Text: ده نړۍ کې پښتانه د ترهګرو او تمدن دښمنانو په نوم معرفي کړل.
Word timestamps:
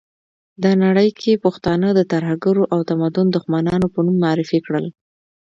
ده 0.63 0.71
نړۍ 0.83 1.09
کې 1.19 1.41
پښتانه 1.45 1.89
د 1.93 1.99
ترهګرو 2.11 2.63
او 2.73 2.79
تمدن 2.89 3.25
دښمنانو 3.35 3.87
په 3.93 3.99
نوم 4.05 4.17
معرفي 4.23 4.59
کړل. 4.65 4.85